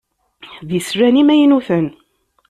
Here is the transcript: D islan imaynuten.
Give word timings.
D 0.67 0.69
islan 0.79 1.15
imaynuten. 1.21 1.85